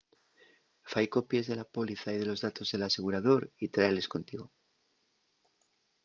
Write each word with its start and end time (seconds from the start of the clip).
fai 0.91 1.05
copies 1.15 1.45
de 1.49 1.55
la 1.59 1.69
póliza 1.75 2.09
y 2.13 2.17
de 2.17 2.25
los 2.25 2.41
datos 2.45 2.67
del 2.71 2.81
asegurador 2.87 3.51
y 3.63 3.67
trailes 3.67 4.07
contigo 4.13 4.51